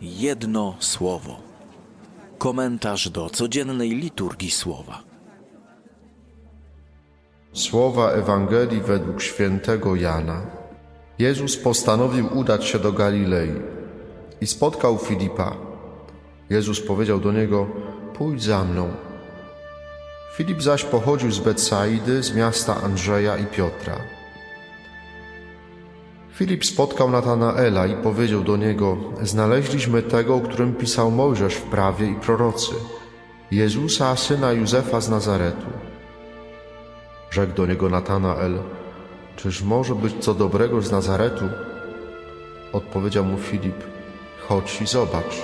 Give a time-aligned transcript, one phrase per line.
[0.00, 1.36] Jedno słowo.
[2.38, 5.02] Komentarz do codziennej liturgii słowa.
[7.52, 10.42] Słowa Ewangelii według świętego Jana.
[11.18, 13.52] Jezus postanowił udać się do Galilei
[14.40, 15.56] i spotkał Filipa.
[16.50, 17.66] Jezus powiedział do niego:
[18.14, 18.90] Pójdź za mną.
[20.36, 24.19] Filip zaś pochodził z Betsaidy, z miasta Andrzeja i Piotra.
[26.34, 32.06] Filip spotkał Natanaela i powiedział do niego: Znaleźliśmy tego, o którym pisał Mojżesz w prawie
[32.06, 32.72] i prorocy,
[33.50, 35.66] Jezusa, syna Józefa z Nazaretu.
[37.30, 38.58] Rzekł do niego Natanael:
[39.36, 41.44] Czyż może być co dobrego z Nazaretu?
[42.72, 43.84] Odpowiedział mu Filip:
[44.48, 45.42] Chodź i zobacz.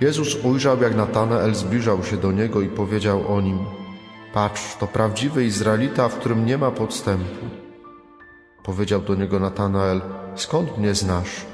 [0.00, 3.58] Jezus ujrzał, jak Natanael zbliżał się do niego i powiedział o nim:
[4.34, 7.69] Patrz, to prawdziwy Izraelita, w którym nie ma podstępu.
[8.62, 10.00] Powiedział do niego Natanael:
[10.34, 11.46] Skąd mnie znasz?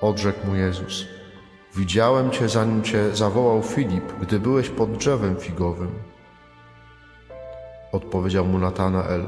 [0.00, 1.06] Odrzekł mu Jezus:
[1.76, 5.90] Widziałem cię, zanim cię zawołał Filip, gdy byłeś pod drzewem figowym.
[7.92, 9.24] Odpowiedział mu Natanael: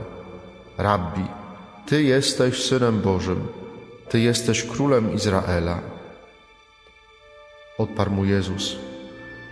[0.79, 1.25] Rabbi,
[1.87, 3.49] ty jesteś synem Bożym,
[4.09, 5.81] ty jesteś królem Izraela.
[7.79, 8.77] Odparł mu Jezus: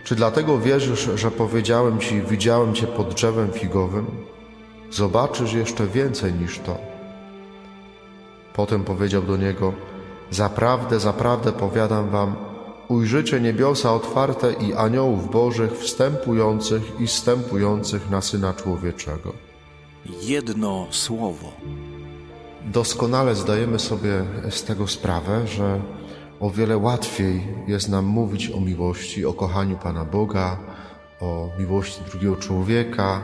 [0.03, 4.05] Czy dlatego wierzysz, że powiedziałem ci, widziałem cię pod drzewem figowym?
[4.91, 6.92] Zobaczysz jeszcze więcej niż to.
[8.53, 9.73] Potem powiedział do niego:
[10.31, 12.35] Zaprawdę, zaprawdę powiadam wam,
[12.87, 19.33] ujrzycie niebiosa otwarte i aniołów bożych wstępujących i wstępujących na Syna Człowieczego.
[20.21, 21.51] Jedno słowo.
[22.65, 25.81] Doskonale zdajemy sobie z tego sprawę, że
[26.39, 30.57] o wiele łatwiej jest nam mówić o miłości, o kochaniu Pana Boga,
[31.21, 33.23] o miłości drugiego człowieka.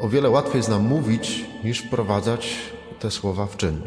[0.00, 3.80] O wiele łatwiej jest nam mówić, niż wprowadzać te słowa w czyn.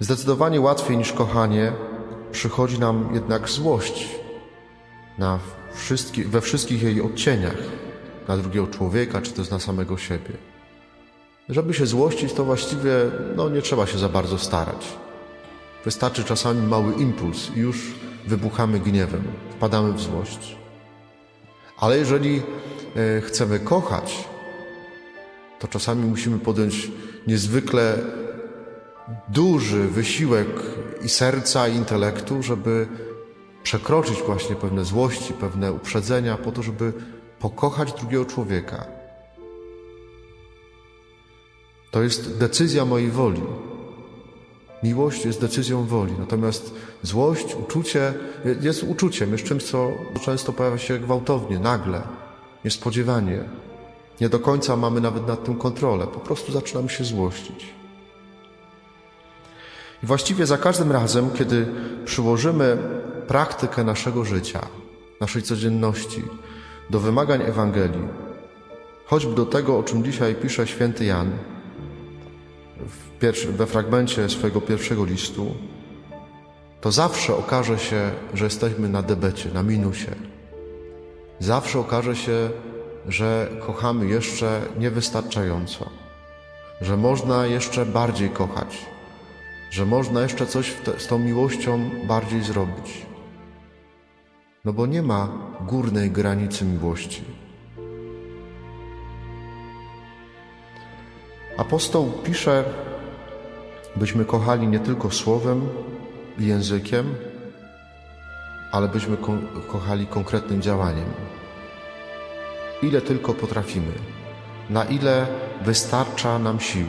[0.00, 1.72] Zdecydowanie łatwiej niż kochanie
[2.32, 4.08] przychodzi nam jednak złość
[5.18, 5.38] na
[5.74, 7.56] wszystki, we wszystkich jej odcieniach,
[8.28, 10.30] na drugiego człowieka, czy też na samego siebie.
[11.48, 12.92] Żeby się złościć, to właściwie
[13.36, 14.88] no, nie trzeba się za bardzo starać.
[15.84, 17.94] Wystarczy czasami mały impuls i już
[18.26, 20.56] wybuchamy gniewem, wpadamy w złość.
[21.78, 22.42] Ale jeżeli
[22.96, 24.24] e, chcemy kochać,
[25.62, 26.90] to czasami musimy podjąć
[27.26, 27.98] niezwykle
[29.28, 30.48] duży wysiłek
[31.04, 32.86] i serca, i intelektu, żeby
[33.62, 36.92] przekroczyć właśnie pewne złości, pewne uprzedzenia, po to, żeby
[37.38, 38.86] pokochać drugiego człowieka.
[41.90, 43.42] To jest decyzja mojej woli.
[44.82, 48.14] Miłość jest decyzją woli, natomiast złość, uczucie
[48.60, 49.88] jest uczuciem, jest czymś, co
[50.24, 52.02] często pojawia się gwałtownie, nagle,
[52.64, 53.44] niespodziewanie.
[54.22, 57.74] Nie do końca mamy nawet nad tym kontrolę, po prostu zaczynamy się złościć.
[60.02, 61.66] I właściwie za każdym razem, kiedy
[62.04, 62.78] przyłożymy
[63.26, 64.60] praktykę naszego życia,
[65.20, 66.22] naszej codzienności
[66.90, 68.08] do wymagań Ewangelii,
[69.06, 71.30] choćby do tego, o czym dzisiaj pisze święty Jan
[73.50, 75.54] we fragmencie swojego pierwszego listu,
[76.80, 80.14] to zawsze okaże się, że jesteśmy na debecie, na minusie.
[81.40, 82.50] Zawsze okaże się,
[83.08, 85.90] że kochamy jeszcze niewystarczająco,
[86.80, 88.86] że można jeszcze bardziej kochać,
[89.70, 93.06] że można jeszcze coś te, z tą miłością bardziej zrobić.
[94.64, 95.28] No bo nie ma
[95.60, 97.24] górnej granicy miłości.
[101.56, 102.64] Apostoł pisze,
[103.96, 105.68] byśmy kochali nie tylko słowem
[106.38, 107.14] i językiem,
[108.72, 109.32] ale byśmy ko
[109.68, 111.04] kochali konkretnym działaniem.
[112.82, 113.92] Ile tylko potrafimy,
[114.70, 115.26] na ile
[115.64, 116.86] wystarcza nam sił,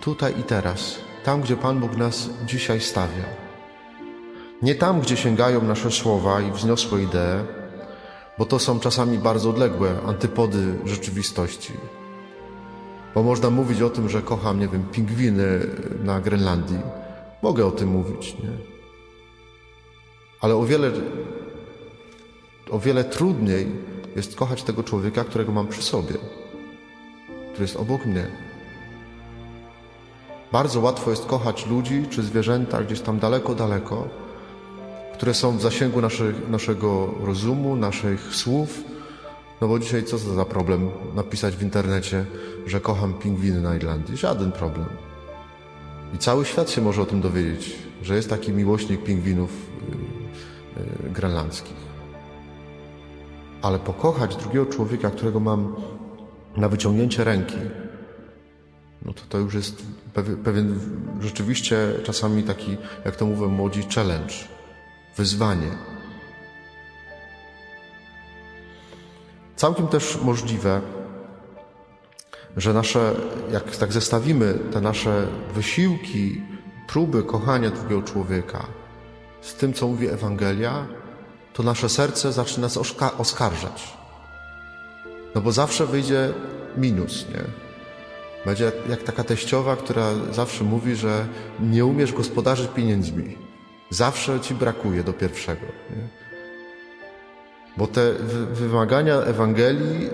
[0.00, 3.24] tutaj i teraz tam, gdzie Pan Bóg nas dzisiaj stawia.
[4.62, 7.44] Nie tam, gdzie sięgają nasze słowa i wzniosłe idee,
[8.38, 11.72] bo to są czasami bardzo odległe antypody rzeczywistości.
[13.14, 15.60] Bo można mówić o tym, że kocham, nie wiem, pingwiny
[16.04, 16.80] na Grenlandii.
[17.42, 18.50] Mogę o tym mówić, nie?
[20.40, 20.90] Ale o wiele,
[22.70, 23.66] o wiele trudniej
[24.18, 26.14] jest kochać tego człowieka, którego mam przy sobie,
[27.52, 28.26] który jest obok mnie,
[30.52, 34.08] bardzo łatwo jest kochać ludzi czy zwierzęta gdzieś tam daleko, daleko,
[35.14, 38.84] które są w zasięgu naszych, naszego rozumu, naszych słów.
[39.60, 42.24] No bo dzisiaj co za problem napisać w internecie,
[42.66, 44.16] że kocham pingwiny na Irlandii?
[44.16, 44.86] Żaden problem.
[46.14, 49.50] I cały świat się może o tym dowiedzieć, że jest taki miłośnik pingwinów
[50.76, 51.88] yy, yy, grenlandzkich.
[53.62, 55.76] Ale pokochać drugiego człowieka, którego mam
[56.56, 57.56] na wyciągnięcie ręki,
[59.04, 59.82] no to to już jest
[60.44, 60.80] pewien,
[61.20, 64.34] rzeczywiście czasami taki, jak to mówią młodzi, challenge,
[65.16, 65.70] wyzwanie.
[69.56, 70.80] Całkiem też możliwe,
[72.56, 73.14] że nasze,
[73.52, 76.42] jak tak zestawimy te nasze wysiłki,
[76.88, 78.66] próby kochania drugiego człowieka
[79.40, 80.86] z tym, co mówi Ewangelia,
[81.58, 82.76] to nasze serce zacznie nas
[83.18, 83.92] oskarżać.
[85.34, 86.32] No bo zawsze wyjdzie
[86.76, 87.44] minus, nie?
[88.46, 91.26] Będzie jak, taka teściowa, która zawsze mówi, że
[91.60, 93.38] nie umiesz gospodarzyć pieniędzmi.
[93.90, 95.66] Zawsze ci brakuje do pierwszego.
[95.66, 96.08] Nie?
[97.76, 98.12] Bo te
[98.52, 100.10] wymagania Ewangelii,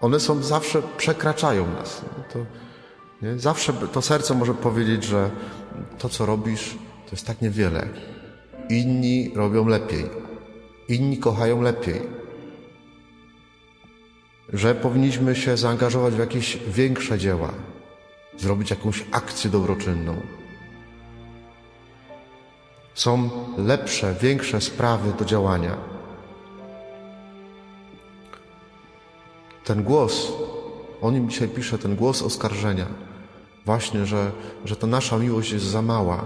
[0.00, 2.02] one są zawsze, przekraczają nas.
[2.32, 2.38] To,
[3.22, 3.38] nie?
[3.38, 5.30] Zawsze to serce może powiedzieć, że
[5.98, 6.70] to, co robisz,
[7.06, 7.88] to jest tak niewiele.
[8.72, 10.04] Inni robią lepiej.
[10.88, 12.00] Inni kochają lepiej.
[14.52, 17.52] Że powinniśmy się zaangażować w jakieś większe dzieła,
[18.38, 20.16] zrobić jakąś akcję dobroczynną.
[22.94, 25.76] Są lepsze, większe sprawy do działania.
[29.64, 30.32] Ten głos,
[31.00, 32.86] o nim dzisiaj pisze, ten głos oskarżenia,
[33.66, 34.32] właśnie, że,
[34.64, 36.24] że ta nasza miłość jest za mała,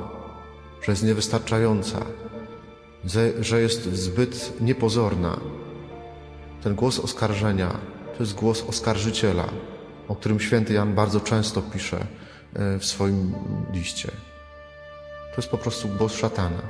[0.82, 1.98] że jest niewystarczająca,
[3.40, 5.40] że jest zbyt niepozorna.
[6.62, 7.78] Ten głos oskarżenia
[8.16, 9.48] to jest głos oskarżyciela,
[10.08, 12.06] o którym święty Jan bardzo często pisze
[12.54, 13.34] e, w swoim
[13.72, 14.08] liście.
[15.30, 16.62] To jest po prostu głos szatana.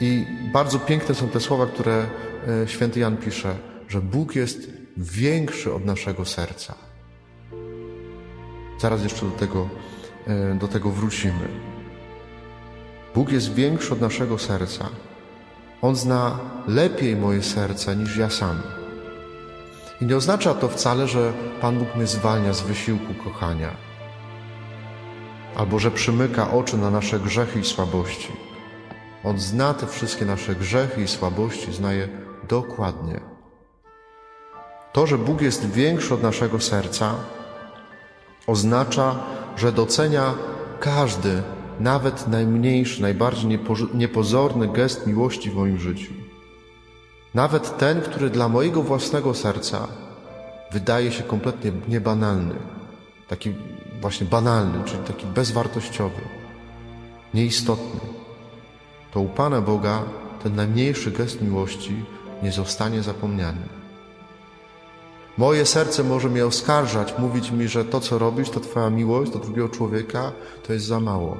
[0.00, 2.06] I bardzo piękne są te słowa, które
[2.64, 3.54] e, święty Jan pisze,
[3.88, 6.74] że Bóg jest większy od naszego serca.
[8.78, 9.68] Zaraz jeszcze do tego,
[10.26, 11.71] e, do tego wrócimy.
[13.14, 14.88] Bóg jest większy od naszego serca.
[15.82, 18.62] On zna lepiej moje serce niż ja sam.
[20.00, 23.70] I nie oznacza to wcale, że Pan Bóg mnie zwalnia z wysiłku kochania,
[25.56, 28.32] albo że przymyka oczy na nasze grzechy i słabości.
[29.24, 32.08] On zna te wszystkie nasze grzechy i słabości, zna je
[32.48, 33.20] dokładnie.
[34.92, 37.14] To, że Bóg jest większy od naszego serca,
[38.46, 39.14] oznacza,
[39.56, 40.34] że docenia
[40.80, 41.42] każdy
[41.82, 43.58] nawet najmniejszy, najbardziej
[43.94, 46.12] niepozorny gest miłości w moim życiu.
[47.34, 49.88] Nawet ten, który dla mojego własnego serca
[50.72, 52.54] wydaje się kompletnie niebanalny,
[53.28, 53.54] taki
[54.00, 56.20] właśnie banalny, czyli taki bezwartościowy,
[57.34, 58.00] nieistotny,
[59.12, 60.02] to u Pana Boga
[60.42, 62.04] ten najmniejszy gest miłości
[62.42, 63.62] nie zostanie zapomniany.
[65.38, 69.38] Moje serce może mnie oskarżać, mówić mi, że to, co robisz, to Twoja miłość do
[69.38, 70.32] drugiego człowieka,
[70.66, 71.36] to jest za mało.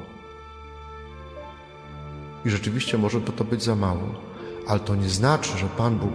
[2.44, 4.14] I rzeczywiście może to być za mało,
[4.68, 6.12] ale to nie znaczy, że Pan Bóg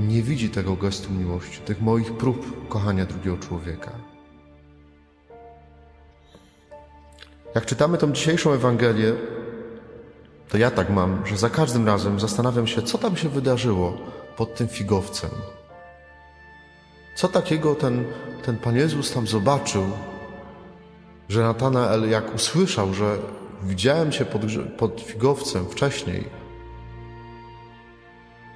[0.00, 3.90] nie widzi tego gestu miłości, tych moich prób kochania drugiego człowieka.
[7.54, 9.12] Jak czytamy tą dzisiejszą Ewangelię,
[10.48, 13.98] to ja tak mam, że za każdym razem zastanawiam się, co tam się wydarzyło
[14.36, 15.30] pod tym figowcem.
[17.14, 18.04] Co takiego ten,
[18.42, 19.84] ten Pan Jezus tam zobaczył,
[21.28, 23.18] że Natanael jak usłyszał, że
[23.66, 24.42] widziałem Cię pod,
[24.78, 26.24] pod figowcem wcześniej,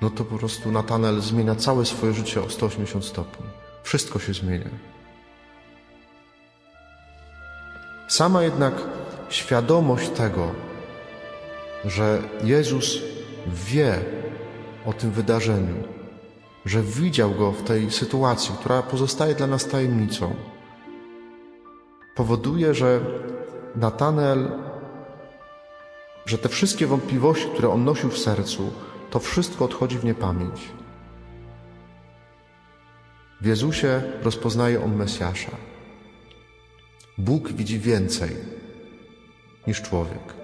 [0.02, 3.46] no to po prostu Natanel zmienia całe swoje życie o 180 stopni.
[3.82, 4.70] Wszystko się zmienia.
[8.08, 8.74] Sama jednak
[9.28, 10.50] świadomość tego,
[11.84, 12.98] że Jezus
[13.46, 13.98] wie
[14.86, 15.74] o tym wydarzeniu,
[16.66, 20.34] że widział go w tej sytuacji, która pozostaje dla nas tajemnicą,
[22.14, 23.00] powoduje, że
[23.76, 24.50] Natanel
[26.30, 28.70] że te wszystkie wątpliwości, które on nosił w sercu,
[29.10, 30.60] to wszystko odchodzi w niepamięć.
[33.40, 35.50] W Jezusie rozpoznaje on Mesjasza.
[37.18, 38.36] Bóg widzi więcej
[39.66, 40.34] niż człowiek.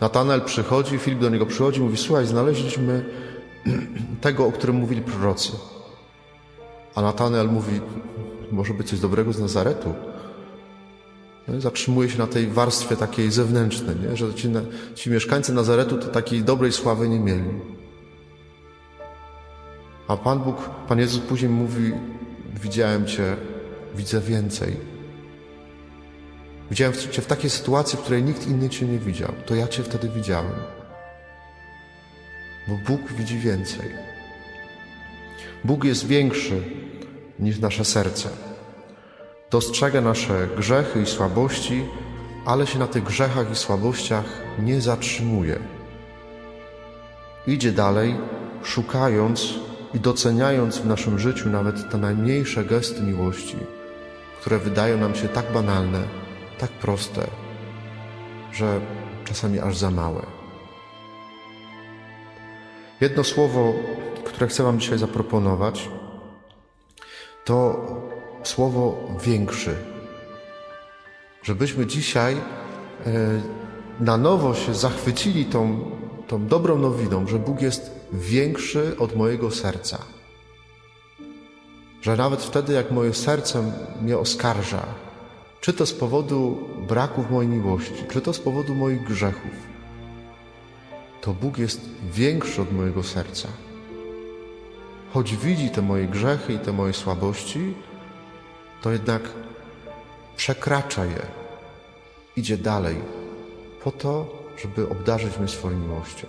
[0.00, 3.04] Natanel przychodzi, Filip do niego przychodzi, mówi: Słuchaj, znaleźliśmy
[4.26, 5.52] tego, o którym mówili prorocy.
[6.94, 7.80] A Natanel mówi:
[8.52, 9.94] Może być coś dobrego z Nazaretu.
[11.48, 11.60] Nie?
[11.60, 14.16] Zatrzymuje się na tej warstwie takiej zewnętrznej, nie?
[14.16, 14.48] że ci,
[14.94, 17.50] ci mieszkańcy Nazaretu to takiej dobrej sławy nie mieli.
[20.08, 21.92] A Pan Bóg, Pan Jezus później mówi:
[22.62, 23.36] Widziałem Cię,
[23.94, 24.76] widzę więcej.
[26.70, 29.32] Widziałem Cię w takiej sytuacji, w której nikt inny Cię nie widział.
[29.46, 30.52] To ja Cię wtedy widziałem.
[32.68, 33.90] Bo Bóg widzi więcej.
[35.64, 36.62] Bóg jest większy
[37.38, 38.28] niż nasze serce
[39.50, 41.84] dostrzega nasze grzechy i słabości,
[42.44, 44.24] ale się na tych grzechach i słabościach
[44.58, 45.58] nie zatrzymuje.
[47.46, 48.14] Idzie dalej,
[48.62, 49.54] szukając
[49.94, 53.56] i doceniając w naszym życiu nawet te najmniejsze gesty miłości,
[54.40, 56.02] które wydają nam się tak banalne,
[56.58, 57.26] tak proste,
[58.52, 58.80] że
[59.24, 60.22] czasami aż za małe.
[63.00, 63.74] Jedno słowo,
[64.24, 65.88] które chcę Wam dzisiaj zaproponować,
[67.44, 67.86] to
[68.46, 69.74] słowo większy.
[71.42, 72.40] Żebyśmy dzisiaj e,
[74.00, 75.90] na nowo się zachwycili tą,
[76.28, 79.98] tą dobrą nowiną, że Bóg jest większy od mojego serca.
[82.02, 83.72] Że nawet wtedy, jak moje serce
[84.02, 84.86] mnie oskarża,
[85.60, 89.52] czy to z powodu braków mojej miłości, czy to z powodu moich grzechów,
[91.20, 91.80] to Bóg jest
[92.12, 93.48] większy od mojego serca.
[95.12, 97.74] Choć widzi te moje grzechy i te moje słabości,
[98.86, 99.22] to jednak
[100.36, 101.22] przekracza je,
[102.36, 102.96] idzie dalej,
[103.84, 106.26] po to, żeby obdarzyć mnie swoją miłością.